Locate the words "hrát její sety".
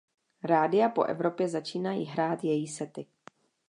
2.05-3.05